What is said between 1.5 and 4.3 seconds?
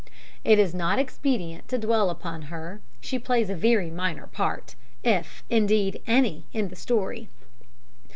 to dwell upon her she plays a very minor